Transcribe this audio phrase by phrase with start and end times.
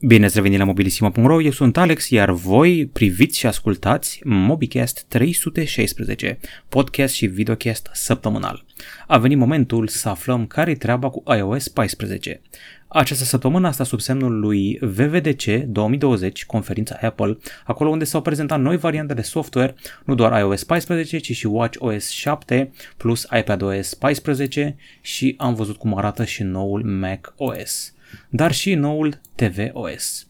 [0.00, 6.38] Bine ați revenit la mobilisima.ro, eu sunt Alex, iar voi priviți și ascultați MobiCast 316,
[6.68, 8.64] podcast și videocast săptămânal.
[9.06, 12.40] A venit momentul să aflăm care-i treaba cu iOS 14.
[12.88, 18.76] Această săptămână asta sub semnul lui VVDC 2020, conferința Apple, acolo unde s-au prezentat noi
[18.76, 19.74] variante de software,
[20.04, 25.96] nu doar iOS 14, ci și WatchOS 7 plus iPadOS 14 și am văzut cum
[25.96, 27.92] arată și noul macOS
[28.28, 30.26] dar și noul tvOS.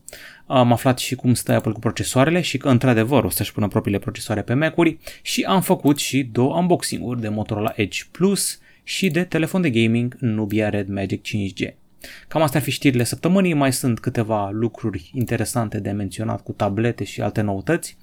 [0.46, 3.98] Am aflat și cum stă Apple cu procesoarele și că într-adevăr o să-și pună propriile
[3.98, 9.24] procesoare pe Mac-uri și am făcut și două unboxing-uri de Motorola Edge Plus și de
[9.24, 11.74] telefon de gaming Nubia Red Magic 5G.
[12.28, 17.04] Cam astea ar fi știrile săptămânii, mai sunt câteva lucruri interesante de menționat cu tablete
[17.04, 17.96] și alte noutăți,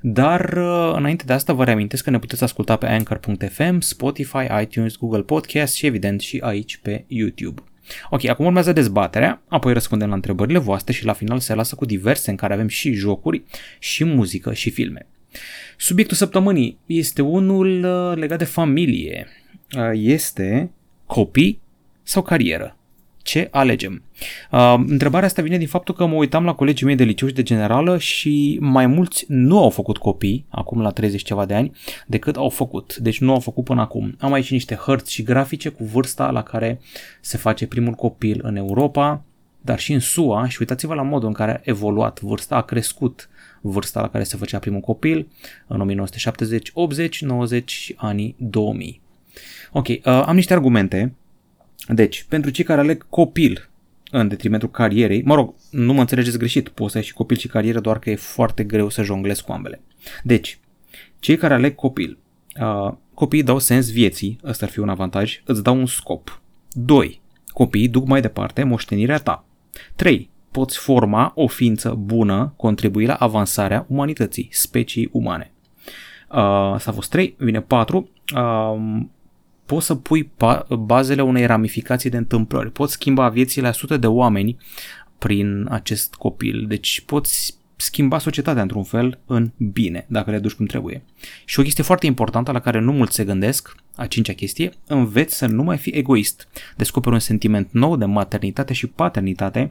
[0.00, 4.96] dar uh, înainte de asta vă reamintesc că ne puteți asculta pe Anchor.fm, Spotify, iTunes,
[4.96, 7.62] Google Podcast și evident și aici pe YouTube.
[8.10, 11.84] Ok, acum urmează dezbaterea, apoi răspundem la întrebările voastre și la final se lasă cu
[11.84, 13.42] diverse în care avem și jocuri,
[13.78, 15.06] și muzică, și filme.
[15.76, 19.26] Subiectul săptămânii este unul uh, legat de familie.
[19.76, 20.70] Uh, este
[21.06, 21.60] copii
[22.02, 22.76] sau carieră?
[23.24, 24.02] Ce alegem?
[24.50, 27.34] Uh, întrebarea asta vine din faptul că mă uitam la colegii mei de liceu și
[27.34, 31.72] de generală și mai mulți nu au făcut copii, acum la 30 ceva de ani,
[32.06, 32.96] decât au făcut.
[32.96, 34.16] Deci nu au făcut până acum.
[34.18, 36.80] Am aici niște hărți și grafice cu vârsta la care
[37.20, 39.22] se face primul copil în Europa,
[39.60, 43.28] dar și în SUA și uitați-vă la modul în care a evoluat vârsta, a crescut
[43.60, 45.28] vârsta la care se făcea primul copil
[45.66, 49.00] în 1970, 80, 90 și anii 2000.
[49.72, 51.14] Ok, uh, am niște argumente
[51.88, 53.68] deci, pentru cei care aleg copil
[54.10, 57.48] în detrimentul carierei, mă rog, nu mă înțelegeți greșit, poți să ai și copil și
[57.48, 59.80] carieră, doar că e foarte greu să jonglezi cu ambele.
[60.22, 60.58] Deci,
[61.18, 62.18] cei care aleg copil,
[62.60, 66.40] uh, copiii dau sens vieții, ăsta ar fi un avantaj, îți dau un scop.
[66.72, 67.20] 2.
[67.46, 69.44] Copiii duc mai departe moștenirea ta.
[69.96, 70.30] 3.
[70.50, 75.52] Poți forma o ființă bună, contribui la avansarea umanității, specii umane.
[76.30, 78.10] Uh, s-a fost 3, vine 4.
[78.34, 79.00] Uh,
[79.66, 80.30] poți să pui
[80.78, 82.70] bazele unei ramificații de întâmplări.
[82.70, 84.56] Poți schimba viețile a sute de oameni
[85.18, 86.64] prin acest copil.
[86.68, 91.02] Deci poți schimba societatea într-un fel în bine, dacă le duci cum trebuie.
[91.44, 95.36] Și o chestie foarte importantă la care nu mulți se gândesc, a cincea chestie, înveți
[95.36, 96.48] să nu mai fii egoist.
[96.76, 99.70] Descoperi un sentiment nou de maternitate și paternitate,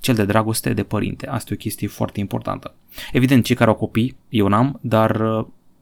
[0.00, 1.26] cel de dragoste de părinte.
[1.26, 2.74] Asta e o chestie foarte importantă.
[3.12, 5.20] Evident, cei care au copii, eu n-am, dar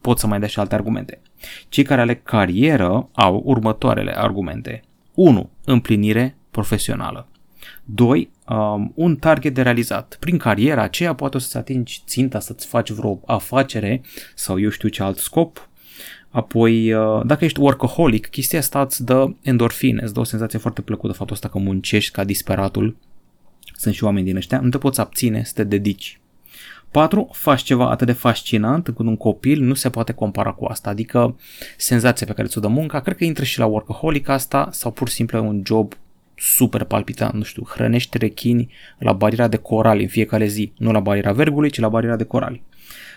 [0.02, 1.20] pot să mai dea și alte argumente.
[1.68, 4.82] Cei care aleg carieră au următoarele argumente.
[5.14, 5.50] 1.
[5.64, 7.26] Împlinire profesională.
[7.84, 8.30] 2.
[8.48, 10.16] Um, un target de realizat.
[10.20, 14.00] Prin cariera aceea poate o să-ți atingi ținta să-ți faci vreo afacere
[14.34, 15.68] sau eu știu ce alt scop.
[16.30, 20.80] Apoi, uh, dacă ești workaholic, chestia asta îți dă endorfine, îți dă o senzație foarte
[20.80, 22.96] plăcută faptul ăsta că muncești ca disperatul.
[23.76, 26.20] Sunt și oameni din ăștia, nu te poți abține să te dedici
[26.92, 27.28] 4.
[27.32, 31.36] Faci ceva atât de fascinant încât un copil nu se poate compara cu asta, adică
[31.76, 35.08] senzația pe care ți-o dă munca, cred că intră și la workaholic asta sau pur
[35.08, 35.92] și simplu un job
[36.36, 41.00] super palpitant, nu știu, hrănești rechini la bariera de corali în fiecare zi, nu la
[41.00, 42.62] bariera vergului, ci la bariera de corali.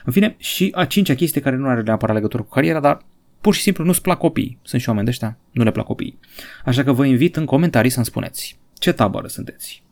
[0.05, 3.05] În fine, și a cincea chestie care nu are neapărat legătură cu cariera, dar
[3.41, 4.57] pur și simplu nu-ți plac copiii.
[4.61, 6.19] Sunt și oameni de ăștia, nu le plac copiii.
[6.65, 9.84] Așa că vă invit în comentarii să-mi spuneți ce tabără sunteți.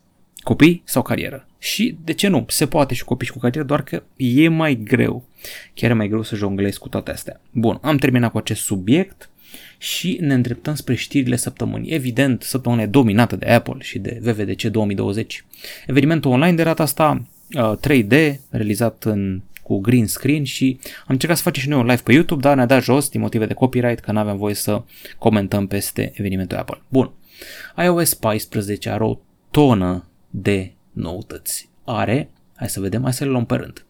[0.44, 1.46] Copii sau carieră?
[1.58, 2.44] Și de ce nu?
[2.48, 5.24] Se poate și copii și cu carieră, doar că e mai greu.
[5.74, 7.40] Chiar e mai greu să jonglezi cu toate astea.
[7.50, 9.30] Bun, am terminat cu acest subiect
[9.78, 11.90] și ne îndreptăm spre știrile săptămânii.
[11.90, 15.44] Evident, săptămâna e dominată de Apple și de VVDC 2020.
[15.86, 17.26] Evenimentul online de data asta
[17.88, 21.86] 3D, uh, realizat în cu green screen și am încercat să facem și noi un
[21.86, 24.54] live pe YouTube, dar ne-a dat jos din motive de copyright că nu aveam voie
[24.54, 24.82] să
[25.18, 26.80] comentăm peste evenimentul Apple.
[26.88, 27.10] Bun.
[27.76, 29.18] iOS 14 are o
[29.50, 30.04] tonă
[30.36, 31.68] de noutăți.
[31.84, 33.86] Are, hai să vedem, hai să le luăm pe rând.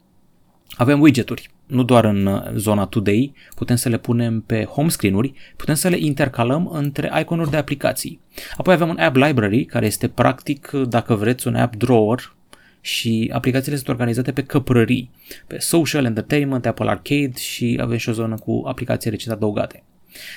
[0.77, 5.32] Avem widgeturi, nu doar în uh, zona Today, putem să le punem pe home screen-uri,
[5.56, 8.21] putem să le intercalăm între iconuri de aplicații.
[8.56, 12.34] Apoi avem un app library, care este practic, dacă vreți, un app drawer
[12.81, 15.11] și aplicațiile sunt organizate pe căprării,
[15.46, 19.82] pe social, entertainment, Apple Arcade și avem și o zonă cu aplicații recent adăugate.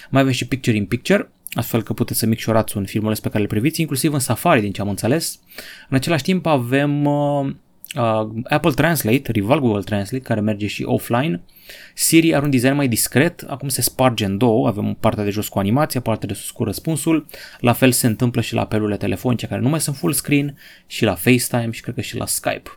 [0.10, 3.42] Mai avem și Picture in Picture, astfel că puteți să micșorați un filmuleț pe care
[3.42, 5.40] îl priviți, inclusiv în Safari, din ce am înțeles.
[5.90, 7.46] În același timp avem uh,
[7.96, 11.42] uh, Apple Translate, rival Google Translate, care merge și offline.
[11.94, 15.48] Siri are un design mai discret, acum se sparge în două, avem partea de jos
[15.48, 17.26] cu animația, partea de sus cu răspunsul.
[17.60, 20.58] La fel se întâmplă și la apelurile telefonice care nu mai sunt full screen,
[20.88, 22.70] și la FaceTime și cred că și la Skype.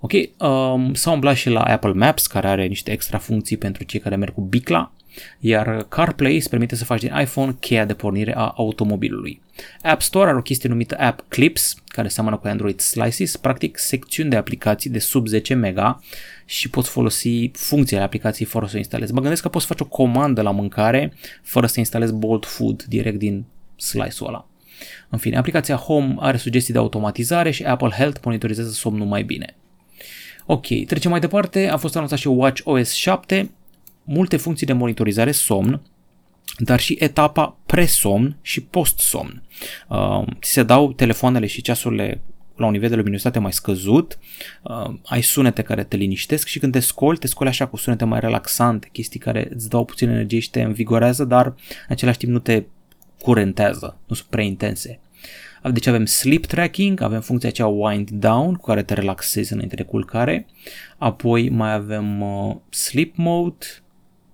[0.00, 4.00] Ok, um, s-a umblat și la Apple Maps, care are niște extra funcții pentru cei
[4.00, 4.92] care merg cu bicla.
[5.38, 9.40] Iar CarPlay îți permite să faci din iPhone cheia de pornire a automobilului.
[9.82, 14.30] App Store are o chestie numită App Clips, care seamănă cu Android Slices, practic secțiuni
[14.30, 16.02] de aplicații de sub 10 mega
[16.44, 19.12] și poți folosi funcțiile aplicației fără să o instalezi.
[19.12, 21.12] Mă gândesc că poți face o comandă la mâncare
[21.42, 23.44] fără să instalezi Bolt Food direct din
[23.76, 24.46] slice-ul ăla.
[25.08, 29.56] În fine, aplicația Home are sugestii de automatizare și Apple Health monitorizează somnul mai bine.
[30.46, 31.68] Ok, trecem mai departe.
[31.68, 33.50] A fost anunțat și Watch OS 7,
[34.04, 35.80] multe funcții de monitorizare somn,
[36.58, 39.42] dar și etapa pre-somn și post-somn.
[39.88, 42.20] Uh, se dau telefoanele și ceasurile
[42.56, 44.18] la un nivel de luminozitate mai scăzut,
[44.62, 48.04] uh, ai sunete care te liniștesc și când te scoli, te scoli așa cu sunete
[48.04, 51.54] mai relaxante, chestii care îți dau puțin energie și te învigorează, dar în
[51.88, 52.64] același timp nu te
[53.22, 55.00] curentează, nu sunt prea intense.
[55.70, 59.82] Deci avem sleep tracking, avem funcția aceea wind down cu care te relaxezi înainte de
[59.82, 60.46] culcare,
[60.98, 63.66] apoi mai avem uh, sleep mode,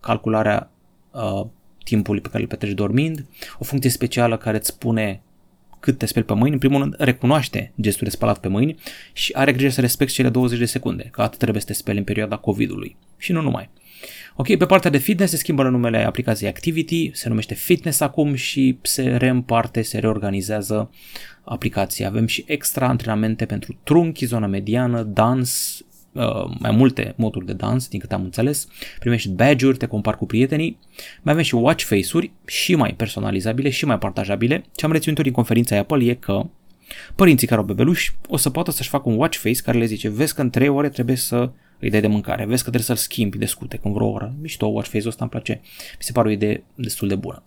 [0.09, 0.71] calcularea
[1.11, 1.47] uh,
[1.85, 3.27] timpului pe care îl petreci dormind,
[3.59, 5.23] o funcție specială care îți spune
[5.81, 8.77] cât te speli pe mâini, în primul rând recunoaște gestul de spălat pe mâini
[9.13, 11.99] și are grijă să respecti cele 20 de secunde, că atât trebuie să te speli
[11.99, 12.97] în perioada COVID-ului.
[13.17, 13.71] Și nu numai.
[14.37, 18.79] Ok, pe partea de fitness se schimbă numele aplicației Activity, se numește Fitness acum și
[18.83, 20.91] se reîmparte, se reorganizează
[21.45, 22.09] aplicația.
[22.09, 25.83] Avem și extra antrenamente pentru trunchi, zona mediană, dans,
[26.19, 28.69] uh, mai multe moduri de dans, din câte am înțeles.
[28.99, 30.79] Primești badge-uri, te compar cu prietenii.
[31.23, 34.65] Mai avem și watch face-uri și mai personalizabile și mai partajabile.
[34.75, 36.47] Ce am reținut din conferința Apple e că
[37.15, 40.09] părinții care au bebeluși o să poată să-și facă un watch face care le zice
[40.09, 41.51] vezi că în 3 ore trebuie să
[41.81, 42.45] îi dai de mâncare.
[42.45, 44.35] Vezi că trebuie să-l schimbi de scute când vreo oră.
[44.41, 45.61] Mișto, watch face-ul ăsta îmi place.
[45.63, 47.43] Mi se pare o idee destul de bună.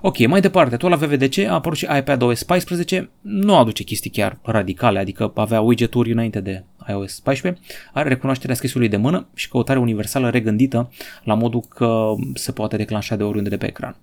[0.00, 4.38] Ok, mai departe, tot la VVDC a apărut și iPadOS 14, nu aduce chestii chiar
[4.42, 7.62] radicale, adică avea widget-uri înainte de iOS 14,
[7.92, 10.90] are recunoașterea scrisului de mână și căutare universală regândită
[11.24, 13.96] la modul că se poate declanșa de oriunde de pe ecran.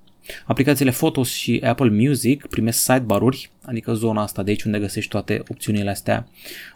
[0.46, 5.44] Aplicațiile Photos și Apple Music primesc sidebar-uri, adică zona asta de aici unde găsești toate
[5.48, 6.28] opțiunile astea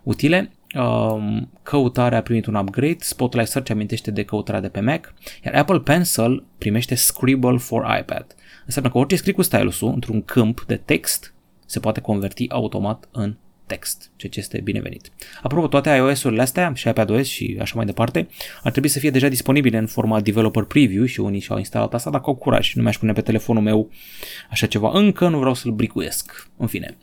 [0.03, 0.51] utile.
[0.75, 5.13] Um, căutarea a primit un upgrade, Spotlight Search amintește de căutarea de pe Mac,
[5.45, 8.35] iar Apple Pencil primește Scribble for iPad.
[8.69, 11.33] Înseamnă că orice scrii cu stylusul într-un câmp de text
[11.66, 13.36] se poate converti automat în
[13.66, 15.12] text, ceea ce este binevenit.
[15.42, 18.27] Apropo, toate iOS-urile astea și iPadOS și așa mai departe
[18.63, 22.10] ar trebui să fie deja disponibile în format developer preview și unii și-au instalat asta
[22.10, 22.74] dacă au curaj.
[22.74, 23.89] Nu mi-aș pune pe telefonul meu
[24.50, 26.50] așa ceva încă, nu vreau să-l bricuiesc.
[26.57, 26.98] În fine,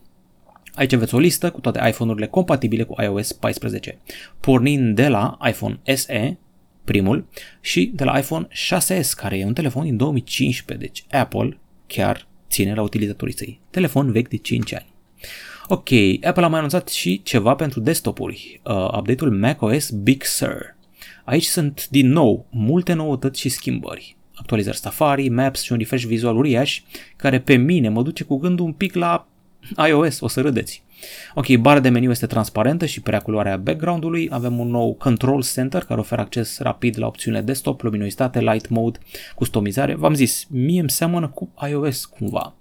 [0.75, 3.99] Aici aveți o listă cu toate iPhone-urile compatibile cu iOS 14,
[4.41, 6.37] pornind de la iPhone SE,
[6.87, 7.27] primul,
[7.61, 12.75] și de la iPhone 6s, care e un telefon din 2015, deci Apple chiar ține
[12.75, 13.61] la utilizatorii săi.
[13.71, 14.87] Telefon vechi de 5 ani.
[15.69, 15.88] Ok,
[16.23, 20.77] Apple a mai anunțat și ceva pentru desktopuri, uh, update-ul macOS Big Sur.
[21.25, 24.17] Aici sunt din nou multe noutăți și schimbări.
[24.35, 26.83] Actualizări Safari, Maps și un refresh vizual uriaș,
[27.17, 29.29] care pe mine mă duce cu gândul un pic la
[29.89, 30.85] iOS, o să râdeți.
[31.35, 34.29] Ok, bara de meniu este transparentă și prea culoarea background-ului.
[34.31, 38.99] Avem un nou Control Center care oferă acces rapid la opțiunile desktop, luminozitate, light mode,
[39.35, 39.95] customizare.
[39.95, 42.55] V-am zis, mie îmi seamănă cu iOS cumva.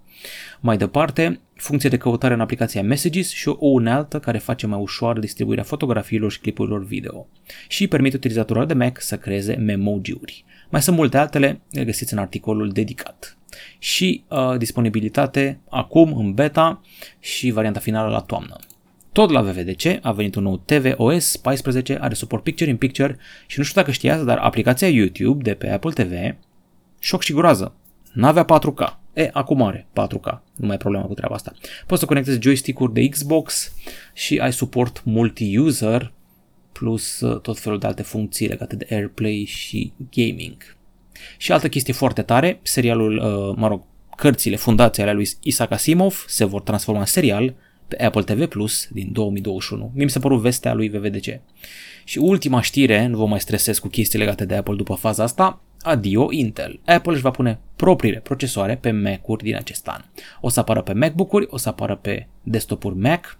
[0.60, 5.20] Mai departe, funcție de căutare în aplicația Messages și o unealtă care face mai ușoară
[5.20, 7.28] distribuirea fotografiilor și clipurilor video
[7.68, 10.46] și permite utilizatorilor de Mac să creeze memoji-uri.
[10.70, 13.38] Mai sunt multe altele, le găsiți în articolul dedicat.
[13.80, 16.82] Și uh, disponibilitate acum în beta
[17.20, 18.56] și varianta finală la toamnă.
[19.16, 23.58] Tot la VVDC a venit un nou tvOS 14, are suport Picture in Picture și
[23.58, 26.36] nu știu dacă știați, dar aplicația YouTube de pe Apple TV,
[27.00, 27.74] șoc și groază,
[28.14, 29.04] n-avea 4K.
[29.14, 31.54] E, acum are 4K, nu mai e problema cu treaba asta.
[31.88, 33.74] Poți să conectezi joystick-uri de Xbox
[34.14, 36.14] și ai suport multi-user
[36.72, 40.75] plus uh, tot felul de alte funcții legate de AirPlay și gaming.
[41.38, 43.82] Și altă chestie foarte tare, serialul, uh, mă rog,
[44.16, 47.54] cărțile, fundația ale lui Isaac Asimov se vor transforma în serial
[47.88, 49.92] pe Apple TV Plus din 2021.
[49.96, 51.40] Mi s-a părut vestea lui VVDC.
[52.04, 55.62] Și ultima știre, nu vă mai stresez cu chestii legate de Apple după faza asta,
[55.82, 56.80] adio Intel.
[56.86, 60.02] Apple își va pune propriile procesoare pe Mac-uri din acest an.
[60.42, 63.38] O să apară pe MacBook-uri, o să apară pe desktop-uri Mac,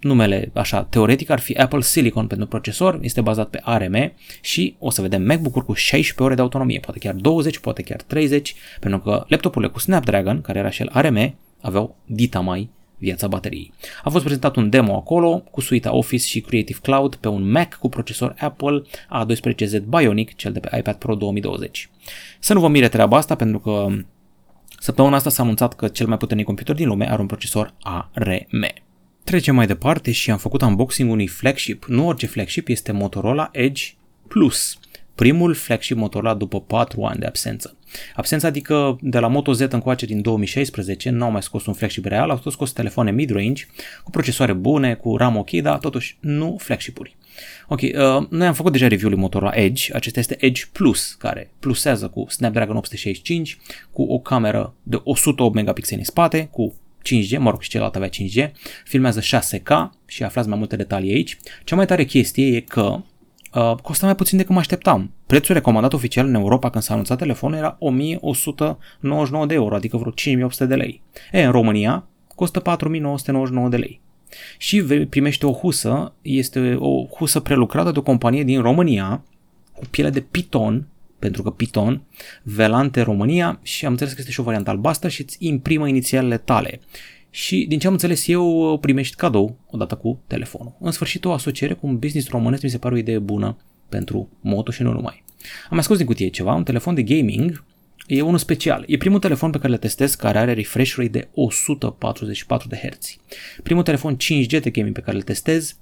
[0.00, 4.90] numele așa teoretic ar fi Apple Silicon pentru procesor, este bazat pe ARM și o
[4.90, 9.00] să vedem MacBook-uri cu 16 ore de autonomie, poate chiar 20, poate chiar 30, pentru
[9.00, 13.72] că laptopurile cu Snapdragon, care era și el ARM, aveau dita mai viața bateriei.
[14.02, 17.74] A fost prezentat un demo acolo cu suita Office și Creative Cloud pe un Mac
[17.74, 18.82] cu procesor Apple
[19.20, 21.90] A12Z Bionic, cel de pe iPad Pro 2020.
[22.38, 23.86] Să nu vă mire treaba asta pentru că
[24.78, 28.66] săptămâna asta s-a anunțat că cel mai puternic computer din lume are un procesor ARM.
[29.30, 31.84] Trecem mai departe și am făcut unboxing unui flagship.
[31.84, 33.82] Nu orice flagship, este Motorola Edge
[34.28, 34.78] Plus
[35.14, 37.76] primul flagship Motorola după 4 ani de absență.
[38.14, 42.04] Absența adică de la Moto Z încoace din 2016 nu au mai scos un flagship
[42.04, 43.66] real, au tot scos telefoane mid-range
[44.04, 47.16] cu procesoare bune, cu RAM ok, dar totuși nu flagship-uri.
[47.68, 52.08] Ok, uh, noi am făcut deja review-ul Motorola Edge, acesta este Edge Plus, care plusează
[52.08, 53.58] cu Snapdragon 865,
[53.90, 58.08] cu o cameră de 108 megapixeli în spate, cu 5G, mă rog și celălalt avea
[58.08, 58.50] 5G,
[58.84, 61.38] filmează 6K și aflați mai multe detalii aici.
[61.64, 63.00] Cea mai tare chestie e că
[63.54, 65.12] uh, costă mai puțin decât mă așteptam.
[65.26, 70.12] Prețul recomandat oficial în Europa când s-a anunțat telefonul era 1199 de euro, adică vreo
[70.12, 71.02] 5800 de lei.
[71.32, 72.04] E, în România
[72.34, 74.00] costă 4999 de lei.
[74.58, 79.24] Și primește o husă, este o husă prelucrată de o companie din România,
[79.72, 80.86] cu piele de piton,
[81.20, 82.02] pentru că Python,
[82.42, 86.38] Velante România și am înțeles că este și o variantă albastră și îți imprimă inițialele
[86.38, 86.80] tale.
[87.30, 90.76] Și din ce am înțeles eu, primești cadou odată cu telefonul.
[90.80, 93.56] În sfârșit, o asociere cu un business românesc mi se pare o idee bună
[93.88, 95.24] pentru moto și nu numai.
[95.42, 97.64] Am mai scos din cutie ceva, un telefon de gaming,
[98.06, 98.84] e unul special.
[98.86, 103.16] E primul telefon pe care le testez care are refresh rate de 144 de Hz.
[103.62, 105.76] Primul telefon 5G de gaming pe care îl testez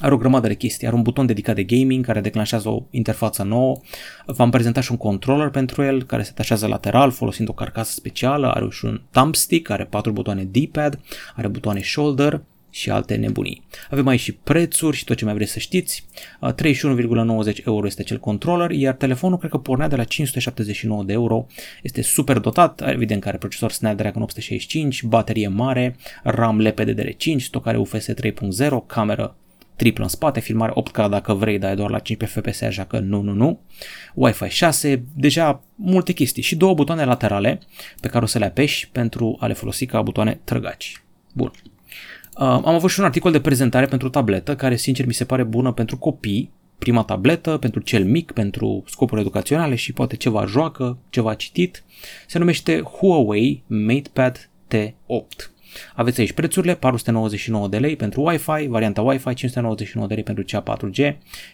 [0.00, 3.42] are o grămadă de chestii, are un buton dedicat de gaming care declanșează o interfață
[3.42, 3.80] nouă,
[4.26, 8.50] v-am prezentat și un controller pentru el care se atașează lateral folosind o carcasă specială,
[8.50, 11.00] are și un thumbstick, are patru butoane D-pad,
[11.34, 13.62] are butoane shoulder și alte nebunii.
[13.90, 16.06] Avem aici și prețuri și tot ce mai vreți să știți.
[16.62, 21.46] 31,90 euro este acel controller, iar telefonul cred că pornea de la 579 de euro.
[21.82, 28.08] Este super dotat, evident că are procesor Snapdragon 865, baterie mare, RAM LPDDR5, stocare UFS
[28.08, 29.36] 3.0, cameră
[29.76, 32.98] triplă în spate, filmare 8K dacă vrei, dar e doar la 15 fps, așa că
[32.98, 33.60] nu, nu, nu.
[34.14, 37.60] Wi-Fi 6, deja multe chestii și două butoane laterale
[38.00, 41.02] pe care o să le apeși pentru a le folosi ca butoane trăgaci.
[41.32, 41.50] Bun.
[42.38, 45.42] Uh, am avut și un articol de prezentare pentru tabletă care sincer mi se pare
[45.42, 50.98] bună pentru copii, prima tabletă, pentru cel mic, pentru scopuri educaționale și poate ceva joacă,
[51.10, 51.84] ceva citit.
[52.26, 55.55] Se numește Huawei MatePad T8.
[55.94, 60.62] Aveți aici prețurile, 499 de lei pentru Wi-Fi, varianta Wi-Fi, 599 de lei pentru cea
[60.62, 60.94] 4G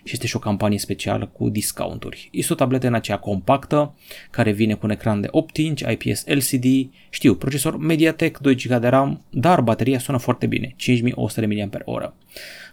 [0.04, 2.28] și este și o campanie specială cu discounturi.
[2.32, 3.94] Este o tabletă în aceea compactă,
[4.30, 8.80] care vine cu un ecran de 8 inch, IPS LCD, știu, procesor MediaTek, 2 GB
[8.80, 12.10] de RAM, dar bateria sună foarte bine, 5100 mAh.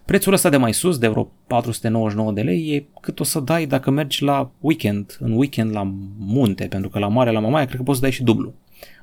[0.06, 3.66] Prețul ăsta de mai sus, de vreo 499 de lei, e cât o să dai
[3.66, 7.78] dacă mergi la weekend, în weekend la munte, pentru că la mare, la mamaia, cred
[7.78, 8.54] că poți să dai și dublu.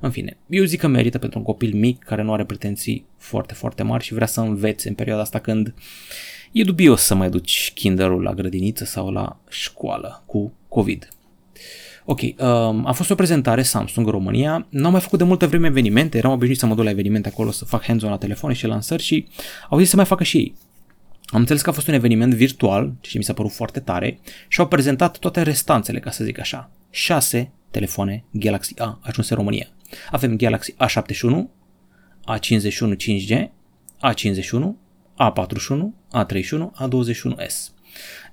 [0.01, 3.53] În fine, eu zic că merită pentru un copil mic care nu are pretenții foarte,
[3.53, 5.73] foarte mari și vrea să învețe în perioada asta când
[6.51, 11.07] e dubios să mai duci kinderul la grădiniță sau la școală cu COVID.
[12.05, 15.67] Ok, um, a fost o prezentare Samsung în România, n-am mai făcut de multă vreme
[15.67, 18.67] evenimente, eram obișnuit să mă duc la evenimente acolo să fac hands-on la telefon și
[18.67, 19.27] lansări și
[19.69, 20.55] au zis să mai facă și ei.
[21.25, 24.59] Am înțeles că a fost un eveniment virtual, ce mi s-a părut foarte tare, și
[24.59, 26.71] au prezentat toate restanțele, ca să zic așa.
[26.89, 29.67] Șase telefoane Galaxy A ajunse în România.
[30.11, 31.43] Avem Galaxy A71,
[32.35, 33.47] A51 5G,
[34.11, 34.63] A51,
[35.27, 35.79] A41,
[36.21, 37.55] A31, A21s.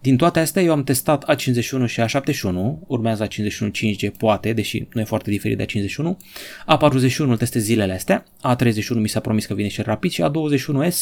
[0.00, 2.54] Din toate astea eu am testat A51 și A71,
[2.86, 6.16] urmează A51 5G poate, deși nu e foarte diferit de A51,
[6.76, 8.24] A41 îl testez zilele astea,
[8.54, 10.96] A31 mi s-a promis că vine și rapid și A21s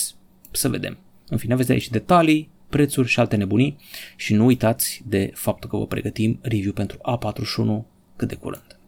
[0.50, 0.98] să vedem.
[1.28, 3.76] În fine, aveți aici detalii, prețuri și alte nebunii
[4.16, 8.78] și nu uitați de faptul că vă pregătim review pentru A41 cât de curând.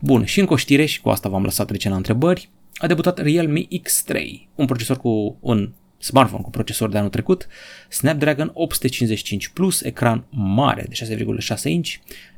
[0.00, 3.60] Bun, și în coștire, și cu asta v-am lăsat trece la întrebări, a debutat Realme
[3.60, 4.20] X3,
[4.54, 7.46] un procesor cu un smartphone cu procesor de anul trecut,
[7.88, 11.90] Snapdragon 855 Plus, ecran mare de 6,6 inch,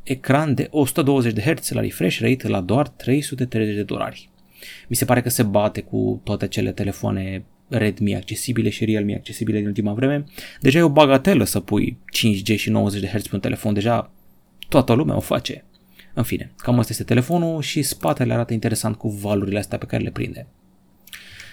[0.02, 4.28] ecran de 120 de Hz la refresh rate la doar 330 de dolari.
[4.88, 9.58] Mi se pare că se bate cu toate cele telefoane Redmi accesibile și Realme accesibile
[9.58, 10.24] din ultima vreme.
[10.60, 14.12] Deja e o bagatelă să pui 5G și 90 de Hz pe un telefon, deja
[14.68, 15.64] toată lumea o face.
[16.14, 20.02] În fine, cam asta este telefonul și spatele arată interesant cu valurile astea pe care
[20.02, 20.46] le prinde.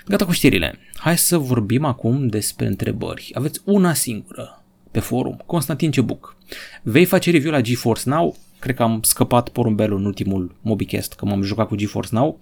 [0.08, 0.80] Gata cu știrile.
[0.96, 3.32] Hai să vorbim acum despre întrebări.
[3.34, 5.42] Aveți una singură pe forum.
[5.46, 6.38] Constantin Cebuc.
[6.82, 8.36] Vei face review la GeForce Now?
[8.60, 12.40] Cred că am scăpat porumbelul în ultimul MobiCast, că m-am jucat cu GeForce Now.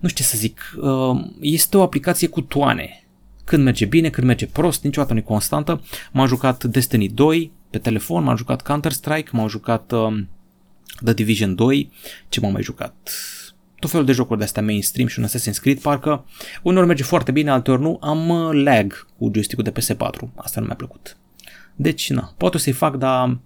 [0.00, 0.60] Nu știu ce să zic.
[0.80, 3.04] Uh, este o aplicație cu toane.
[3.44, 5.82] Când merge bine, când merge prost, niciodată nu e constantă.
[6.12, 10.22] M-am jucat Destiny 2 pe telefon, m-am jucat Counter-Strike, m-am jucat uh,
[11.04, 11.90] The Division 2,
[12.28, 13.10] ce m-am mai jucat?
[13.78, 16.26] Tot felul de jocuri de astea mainstream și un Assassin's Creed, parcă
[16.62, 20.66] uneori merge foarte bine, alteori nu, am uh, lag cu joystick-ul de PS4, asta nu
[20.66, 21.16] mi-a plăcut.
[21.76, 23.38] Deci, na, pot să-i fac, dar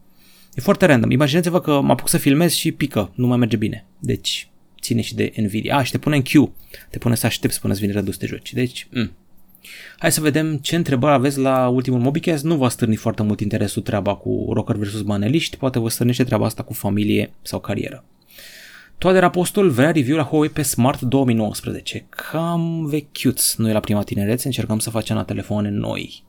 [0.54, 1.10] e foarte random.
[1.10, 3.86] Imaginați-vă că mă apuc să filmez și pică, nu mai merge bine.
[3.98, 4.48] Deci,
[4.80, 5.76] ține și de Nvidia.
[5.76, 6.52] A, și te pune în queue,
[6.90, 8.52] te pune să aștepți până îți vine redus de joci.
[8.52, 9.12] Deci, mm.
[9.98, 12.44] Hai să vedem ce întrebări aveți la ultimul Mobicast.
[12.44, 16.44] Nu va stârni foarte mult interesul treaba cu rocker versus maneliști, poate vă stârnește treaba
[16.44, 18.04] asta cu familie sau carieră.
[18.98, 22.06] Toader Apostol vrea review la Huawei pe Smart 2019.
[22.08, 23.54] Cam vechiuț.
[23.54, 26.22] Noi la prima tinerețe încercăm să facem la telefoane noi.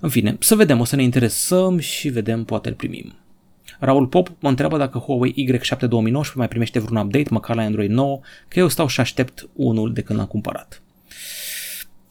[0.00, 3.14] În fine, să vedem, o să ne interesăm și vedem, poate îl primim.
[3.78, 7.90] Raul Pop mă întreabă dacă Huawei Y7 2019 mai primește vreun update, măcar la Android
[7.90, 10.82] 9, că eu stau și aștept unul de când l-am cumpărat.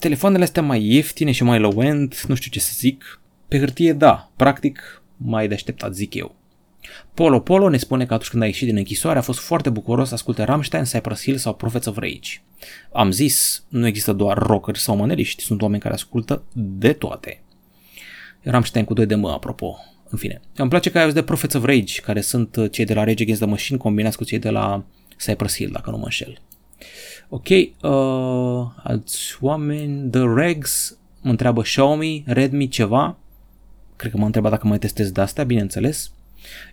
[0.01, 4.31] Telefoanele astea mai ieftine și mai low-end, nu știu ce să zic, pe hârtie da,
[4.35, 6.35] practic mai de așteptat zic eu.
[7.13, 10.07] Polo Polo ne spune că atunci când a ieșit din închisoare a fost foarte bucuros
[10.07, 12.41] să asculte Rammstein, Cypress Hill sau Prophets of Rage.
[12.91, 17.41] Am zis, nu există doar rockeri sau maneliști, sunt oameni care ascultă de toate.
[18.41, 19.77] Rammstein cu 2 de mă, apropo.
[20.09, 20.41] În fine.
[20.55, 23.03] Îmi place că ai auzit de Prophets of Rage, care sunt uh, cei de la
[23.03, 24.83] Rage Against the Machine combinați cu cei de la
[25.17, 26.41] Cypress Hill, dacă nu mă înșel.
[27.33, 33.17] Ok, uh, alți oameni, The Regs mă întreabă Xiaomi, Redmi, ceva.
[33.95, 36.11] Cred că m-a întrebat dacă mai testez de astea, bineînțeles.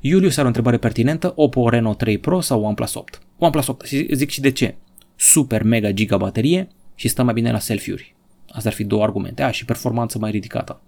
[0.00, 3.20] Iulius are o întrebare pertinentă, Oppo Reno 3 Pro sau OnePlus 8?
[3.38, 4.74] OnePlus 8, zic și de ce.
[5.16, 8.14] Super mega giga baterie și stă mai bine la selfie-uri.
[8.50, 9.42] Asta ar fi două argumente.
[9.42, 10.80] A, și performanță mai ridicată.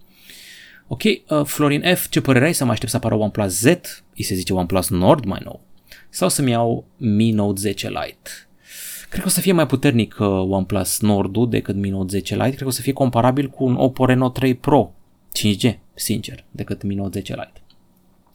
[0.86, 3.64] Ok, uh, Florin F, ce părere ai să mă aștept să apară OnePlus Z?
[4.16, 5.60] Îi se zice OnePlus Nord mai nou.
[6.08, 8.49] Sau să-mi iau Mi Note 10 Lite?
[9.10, 12.48] Cred că o să fie mai puternic uh, OnePlus Nord decât Mi Note 10 Lite.
[12.48, 14.92] Cred că o să fie comparabil cu un Oppo Reno 3 Pro
[15.38, 17.62] 5G, sincer, decât Mi Note 10 Lite.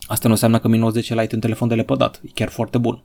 [0.08, 2.50] Asta nu înseamnă că Mi Note 10 Lite e un telefon de lepădat, e chiar
[2.50, 3.03] foarte bun.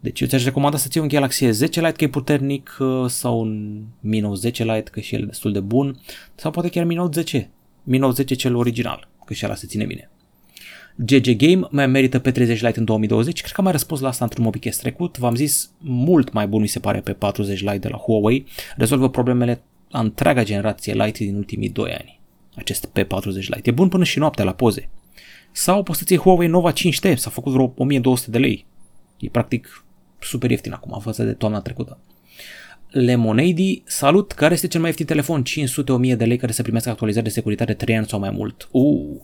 [0.00, 3.40] Deci eu ți-aș recomanda să ții un Galaxy S10 Lite că e puternic uh, sau
[3.40, 6.00] un Mi Note 10 Lite că și el e destul de bun
[6.34, 7.50] sau poate chiar Mi Note 10
[7.82, 10.10] Mi Note 10 cel original, că și ăla se ține bine.
[11.00, 14.08] GG Game mai merită pe 30 Lite în 2020, cred că am mai răspuns la
[14.08, 17.78] asta într-un mobicast trecut, v-am zis mult mai bun mi se pare pe 40 Lite
[17.78, 22.20] de la Huawei, rezolvă problemele a întreaga generație Lite din ultimii 2 ani.
[22.54, 24.88] Acest P40 Lite e bun până și noaptea la poze.
[25.52, 28.66] Sau poți să-ți iei Huawei Nova 5T, s-a făcut vreo 1200 de lei.
[29.18, 29.84] E practic
[30.20, 31.98] super ieftin acum, față de toamna trecută.
[32.88, 35.42] Lemonade, salut, care este cel mai ieftin telefon?
[35.42, 38.68] 500-1000 de lei care să primească actualizări de securitate 3 ani sau mai mult.
[38.70, 39.20] Uh.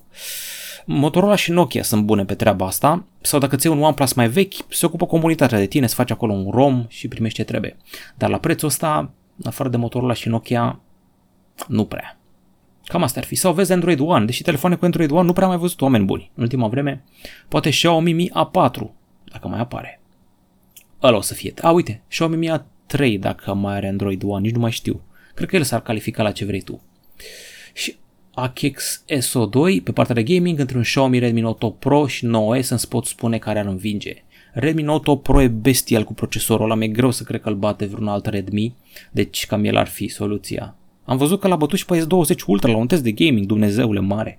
[0.85, 4.55] Motorola și Nokia sunt bune pe treaba asta, sau dacă ți un OnePlus mai vechi,
[4.69, 7.77] se ocupă comunitatea de tine, să faci acolo un ROM și primești ce trebuie.
[8.15, 9.11] Dar la prețul ăsta,
[9.45, 10.81] afară de Motorola și Nokia,
[11.69, 12.19] nu prea.
[12.85, 13.35] Cam asta ar fi.
[13.35, 16.05] Sau vezi Android One, deși telefoane cu Android One nu prea am mai văzut oameni
[16.05, 17.05] buni în ultima vreme.
[17.49, 18.83] Poate Xiaomi Mi A4,
[19.25, 20.01] dacă mai apare.
[21.03, 21.55] Ăla o să fie.
[21.63, 25.01] A, uite, Xiaomi Mi A3, dacă mai are Android One, nici nu mai știu.
[25.35, 26.83] Cred că el s-ar califica la ce vrei tu.
[27.73, 27.97] Și
[28.35, 32.69] AKX SO2 pe partea de gaming între un Xiaomi Redmi Note 8 Pro și 9S
[32.69, 34.25] îmi pot spune care ar învinge.
[34.53, 37.55] Redmi Note 8 Pro e bestial cu procesorul ăla, mi-e greu să cred că îl
[37.55, 38.75] bate vreun alt Redmi,
[39.11, 40.77] deci cam el ar fi soluția.
[41.05, 44.01] Am văzut că l-a bătut și pe S20 Ultra la un test de gaming, Dumnezeule
[44.01, 44.39] mare.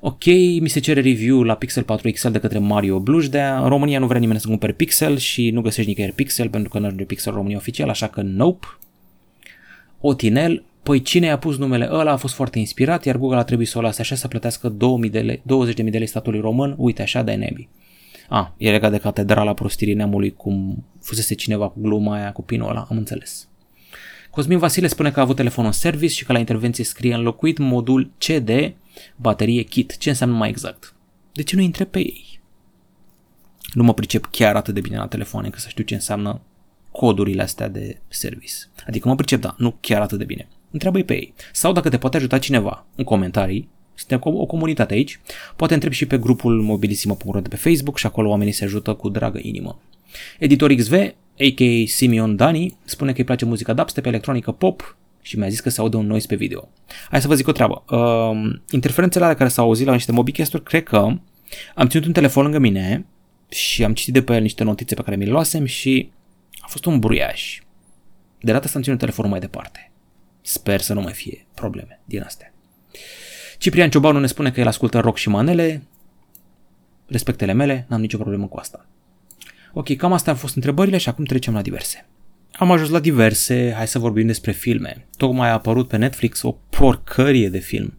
[0.00, 0.24] Ok,
[0.60, 3.62] mi se cere review la Pixel 4 XL de către Mario Blujdea.
[3.62, 6.78] În România nu vrea nimeni să cumpere Pixel și nu găsești nicăieri Pixel pentru că
[6.78, 8.66] nu ajunge Pixel România oficial, așa că nope.
[10.00, 13.68] Otinel, păi cine a pus numele ăla a fost foarte inspirat, iar Google a trebuit
[13.68, 15.42] să o lase așa să plătească 2000 de lei,
[15.74, 17.68] 20.000 de lei statului român, uite așa de nebi.
[18.28, 22.42] A, ah, e legat de catedrala prostirii neamului, cum fusese cineva cu gluma aia cu
[22.42, 23.48] pinul ăla, am înțeles.
[24.30, 28.10] Cosmin Vasile spune că a avut telefonul service și că la intervenție scrie înlocuit modul
[28.18, 28.50] CD,
[29.16, 29.96] baterie kit.
[29.96, 30.94] Ce înseamnă mai exact?
[31.32, 32.40] De ce nu intre pe ei?
[33.72, 36.40] Nu mă pricep chiar atât de bine la telefoane că să știu ce înseamnă
[36.90, 38.54] codurile astea de service.
[38.86, 40.48] Adică mă pricep, da, nu chiar atât de bine.
[40.70, 41.34] Întreabă-i pe ei.
[41.52, 45.20] Sau dacă te poate ajuta cineva în comentarii, suntem o comunitate aici,
[45.56, 49.08] poate întreb și pe grupul mobilisimo.ro de pe Facebook și acolo oamenii se ajută cu
[49.08, 49.80] dragă inimă.
[50.38, 50.92] Editor XV
[51.38, 51.86] a.k.a.
[51.86, 55.80] Simeon Dani, spune că îi place muzica dubstep, electronică, pop și mi-a zis că se
[55.80, 56.68] aude un noise pe video.
[57.10, 57.84] Hai să vă zic o treabă.
[57.90, 60.96] Uh, interferențele alea care s-au auzit la niște mobicasturi, cred că
[61.74, 63.06] am ținut un telefon lângă mine
[63.48, 66.10] și am citit de pe el niște notițe pe care mi le luasem și
[66.58, 67.60] a fost un bruiaj.
[68.40, 69.87] De data asta am ținut telefonul mai departe.
[70.48, 72.52] Sper să nu mai fie probleme din astea.
[73.58, 75.82] Ciprian Ciobanu ne spune că el ascultă rock și manele.
[77.06, 78.86] Respectele mele, n-am nicio problemă cu asta.
[79.72, 82.06] Ok, cam astea au fost întrebările și acum trecem la diverse.
[82.52, 85.06] Am ajuns la diverse, hai să vorbim despre filme.
[85.16, 87.98] Tocmai a apărut pe Netflix o porcărie de film.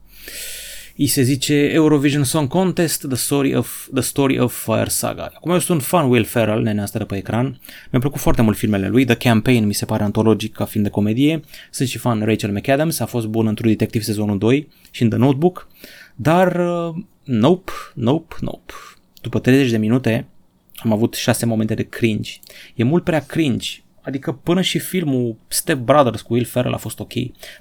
[1.02, 5.32] I se zice Eurovision Song Contest, The Story of, the story of Fire Saga.
[5.36, 7.60] Acum eu sunt fan Will Ferrell, nenea asta de pe ecran.
[7.92, 9.06] Mi-a plăcut foarte mult filmele lui.
[9.06, 11.42] The Campaign mi se pare antologic ca fiind de comedie.
[11.72, 15.10] Sunt și fan Rachel McAdams, a fost bun într True Detective sezonul 2 și în
[15.10, 15.68] The Notebook.
[16.16, 18.74] Dar uh, nope, nope, nope.
[19.22, 20.28] După 30 de minute
[20.76, 22.32] am avut șase momente de cringe.
[22.76, 23.70] E mult prea cringe.
[24.02, 27.14] Adică până și filmul Step Brothers cu Will Ferrell a fost ok.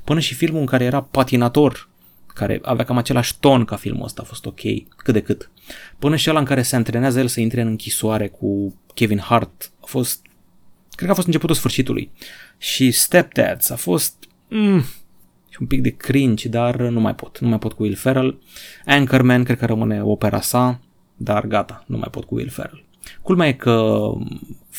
[0.05, 1.88] Până și filmul în care era patinator
[2.38, 4.61] care avea cam același ton ca filmul ăsta, a fost ok,
[4.96, 5.51] cât de cât.
[5.98, 9.72] Până și ăla în care se antrenează el să intre în închisoare cu Kevin Hart,
[9.81, 10.27] a fost,
[10.90, 12.11] cred că a fost începutul sfârșitului.
[12.59, 14.14] Și Stepdads a fost,
[14.48, 14.85] mm,
[15.61, 18.42] un pic de cringe, dar nu mai pot, nu mai pot cu Will Ferrell.
[18.85, 20.81] Anchorman cred că rămâne opera sa,
[21.16, 22.85] dar gata, nu mai pot cu Will Ferrell.
[23.22, 24.01] Culmea e că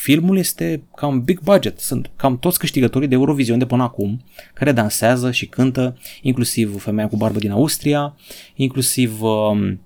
[0.02, 1.80] filmul este cam big budget.
[1.80, 4.22] Sunt cam toți câștigătorii de Eurovision de până acum,
[4.54, 8.16] care dansează și cântă, inclusiv femeia cu barbă din Austria,
[8.56, 9.80] inclusiv um,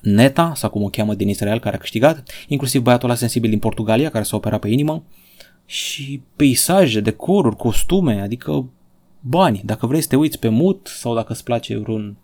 [0.00, 3.58] Neta, sau cum o cheamă din Israel, care a câștigat, inclusiv băiatul ăla sensibil din
[3.58, 5.04] Portugalia, care s-a operat pe inimă,
[5.66, 8.70] și peisaje, decoruri, costume, adică
[9.20, 9.62] bani.
[9.64, 12.16] Dacă vrei să te uiți pe mut sau dacă îți place vreun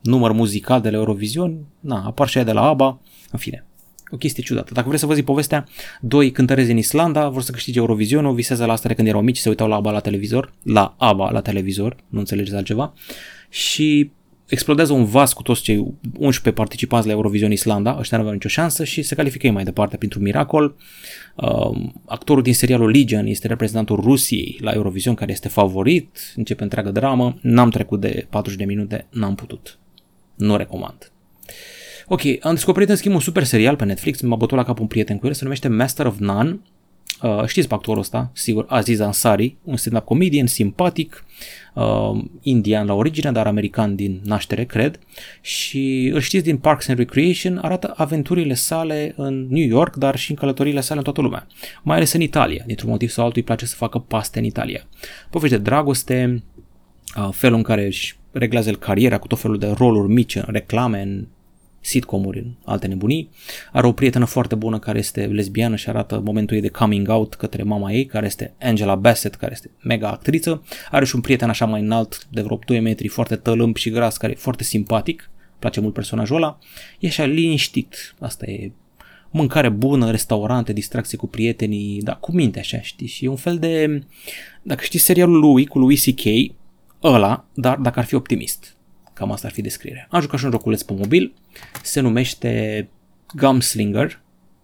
[0.00, 3.66] număr muzical de la Eurovision, na, apar și aia de la ABBA, în fine,
[4.10, 4.72] o chestie ciudată.
[4.72, 5.66] Dacă vreți să vă zic povestea,
[6.00, 9.38] doi cântărezi în Islanda vor să câștige Eurovisionul, visează la asta de când erau mici,
[9.38, 12.94] se uitau la ABBA la televizor, la ABBA la televizor, nu înțelegeți altceva,
[13.48, 14.10] și
[14.46, 15.76] explodează un vas cu toți cei
[16.18, 19.64] 11 participanți la Eurovision Islanda, ăștia nu aveau nicio șansă și se califică ei mai
[19.64, 20.76] departe printr-un miracol.
[21.34, 26.90] Uh, actorul din serialul Legion este reprezentantul Rusiei la Eurovision, care este favorit, începe întreagă
[26.90, 29.78] dramă, n-am trecut de 40 de minute, n-am putut.
[30.34, 31.12] Nu recomand.
[32.08, 34.86] Ok, am descoperit în schimb un super serial pe Netflix, m-a bătut la cap un
[34.86, 36.58] prieten cu el, se numește Master of None.
[37.22, 41.24] Uh, știți pe actorul ăsta, sigur, Aziz Ansari, un stand-up comedian simpatic,
[41.74, 44.98] uh, indian la origine, dar american din naștere, cred,
[45.40, 50.30] și îl știți din Parks and Recreation, arată aventurile sale în New York, dar și
[50.30, 51.46] în călătoriile sale în toată lumea,
[51.82, 54.82] mai ales în Italia, dintr-un motiv sau altul îi place să facă paste în Italia.
[55.30, 56.42] Povești de dragoste,
[57.16, 60.44] uh, felul în care își reglează el cariera cu tot felul de roluri mici în
[60.46, 61.26] reclame, în
[61.86, 63.30] sitcomuri, în alte nebunii.
[63.72, 67.34] Are o prietenă foarte bună care este lesbiană și arată momentul ei de coming out
[67.34, 70.62] către mama ei, care este Angela Bassett, care este mega actriță.
[70.90, 74.16] Are și un prieten așa mai înalt, de vreo 2 metri, foarte tălâmp și gras,
[74.16, 75.30] care e foarte simpatic.
[75.58, 76.58] Place mult personajul ăla.
[76.98, 78.14] E așa liniștit.
[78.20, 78.72] Asta e
[79.30, 83.06] mâncare bună, restaurante, distracție cu prietenii, dar cu minte așa, știi?
[83.06, 84.02] Și e un fel de...
[84.62, 86.54] Dacă știi serialul lui cu lui C.K.,
[87.02, 88.75] ăla, dar dacă ar fi optimist.
[89.16, 90.06] Cam asta ar fi descrierea.
[90.10, 91.34] Am jucat și un joculeț pe mobil,
[91.82, 92.88] se numește
[93.34, 94.20] Gumslinger,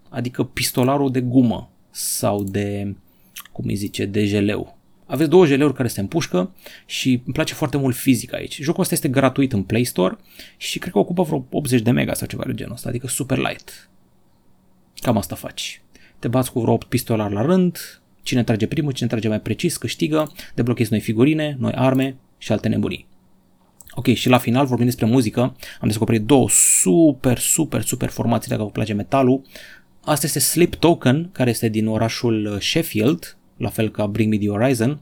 [0.09, 2.97] adică pistolarul de gumă sau de,
[3.53, 4.79] cum îi zice, de jeleu.
[5.07, 6.55] Aveți două jeleuri care se împușcă
[6.87, 8.61] și îmi place foarte mult fizica aici.
[8.61, 10.17] Jocul ăsta este gratuit în Play Store
[10.57, 13.39] și cred că ocupă vreo 80 de mega sau ceva de genul ăsta, adică super
[13.39, 13.91] light.
[14.95, 15.83] Cam asta faci.
[16.19, 19.77] Te bați cu vreo 8 pistolari la rând, cine trage primul, cine trage mai precis
[19.77, 23.11] câștigă, deblochezi noi figurine, noi arme și alte nebunii.
[23.95, 25.41] Ok, și la final vorbim despre muzică.
[25.81, 29.43] Am descoperit două super, super, super formații dacă vă place metalul.
[30.05, 34.39] Asta este Sleep Token, care este din orașul uh, Sheffield, la fel ca Bring Me
[34.39, 35.01] The Horizon.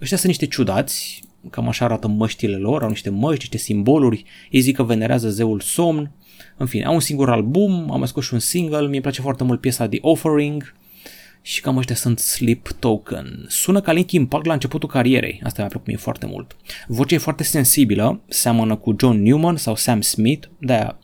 [0.00, 4.60] Ăștia sunt niște ciudați, cam așa arată măștile lor, au niște măști, niște simboluri, ei
[4.60, 6.10] zic că venerează zeul somn.
[6.56, 9.44] În fine, au un singur album, am mai scos și un single, mi-e place foarte
[9.44, 10.74] mult piesa The Offering,
[11.42, 13.44] și cam ăștia sunt Sleep Token.
[13.48, 16.56] Sună ca Linkin Park la începutul carierei, asta mi-a plăcut mie foarte mult.
[16.86, 20.98] Vocea e foarte sensibilă, seamănă cu John Newman sau Sam Smith, de-aia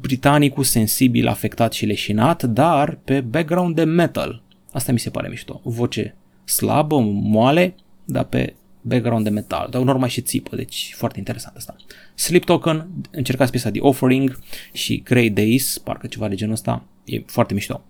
[0.00, 4.42] britanicul sensibil, afectat și leșinat, dar pe background de metal.
[4.72, 5.60] Asta mi se pare mișto.
[5.64, 11.18] Voce slabă, moale, dar pe background de metal, dar unor mai și țipă, deci foarte
[11.18, 11.76] interesant asta.
[12.14, 14.38] Sleep Token, încercați piesa The Offering
[14.72, 17.84] și Grey Days, parcă ceva de genul ăsta, e foarte mișto.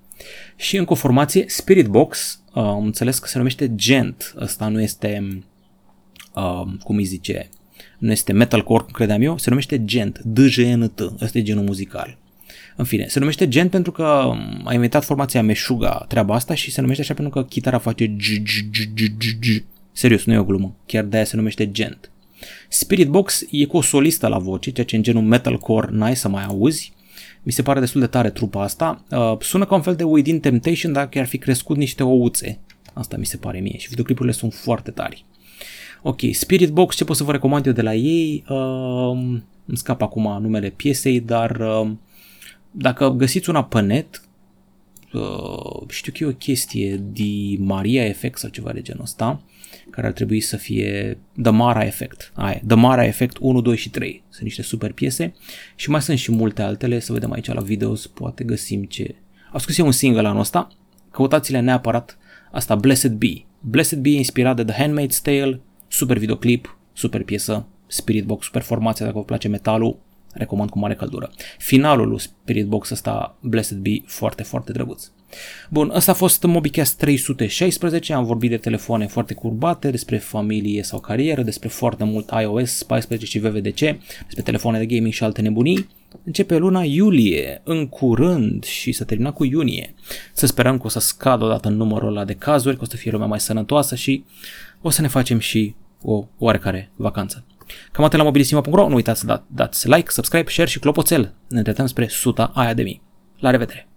[0.56, 4.80] Și încă o formație, Spirit Box, uh, am înțeles că se numește Gent, ăsta nu
[4.80, 5.42] este,
[6.34, 7.48] uh, cum îi zice,
[7.98, 12.18] nu este metalcore, cum credeam eu, se numește Gent, D-G-N-T, ăsta e genul muzical.
[12.76, 14.32] În fine, se numește Gent pentru că
[14.64, 18.20] a inventat formația Meshuga treaba asta și se numește așa pentru că chitara face g
[18.20, 22.10] g g g g g Serios, nu e o glumă, chiar de-aia se numește Gent.
[22.68, 26.28] Spirit Box e cu o solistă la voce, ceea ce în genul metalcore n-ai să
[26.28, 26.92] mai auzi.
[27.42, 29.04] Mi se pare destul de tare trupa asta.
[29.10, 32.60] Uh, sună ca un fel de Within Temptation dacă ar fi crescut niște ouțe.
[32.92, 35.24] Asta mi se pare mie și videoclipurile sunt foarte tari.
[36.02, 38.44] Ok, Spirit Box, ce pot să vă recomand eu de la ei?
[38.48, 41.90] Uh, îmi scap acum numele piesei, dar uh,
[42.70, 44.22] dacă găsiți una pe net,
[45.12, 49.42] uh, știu că e o chestie de Maria Effect sau ceva de genul ăsta,
[49.90, 52.32] care ar trebui să fie The Mara Effect.
[52.34, 54.22] Aia, The Mara Effect 1, 2 și 3.
[54.28, 55.34] Sunt niște super piese
[55.74, 59.14] și mai sunt și multe altele, să vedem aici la videos, poate găsim ce...
[59.52, 60.68] Au scris eu un single anul ăsta,
[61.10, 62.18] căutați-le neapărat
[62.52, 63.44] asta Blessed Be.
[63.60, 69.04] Blessed Be inspirat de The Handmaid's Tale, super videoclip, super piesă, Spirit Box, super formație
[69.04, 69.98] dacă vă place metalul,
[70.32, 71.30] recomand cu mare căldură.
[71.58, 75.10] Finalul lui Spirit Box ăsta, Blessed Be, foarte, foarte drăguț.
[75.70, 81.00] Bun, ăsta a fost MobiCast 316, am vorbit de telefoane foarte curbate, despre familie sau
[81.00, 83.78] carieră, despre foarte mult iOS 14 și VVDC,
[84.24, 85.88] despre telefoane de gaming și alte nebunii.
[86.24, 89.94] Începe luna iulie, în curând și să termina cu iunie.
[90.32, 93.10] Să sperăm că o să scadă odată numărul ăla de cazuri, că o să fie
[93.10, 94.24] lumea mai sănătoasă și
[94.80, 97.44] o să ne facem și o oarecare vacanță.
[97.92, 101.34] Cam atât la mobilisima.ro, nu uitați să da, dați like, subscribe, share și clopoțel.
[101.48, 103.02] Ne îndreptăm spre suta aia de mii.
[103.38, 103.91] La revedere!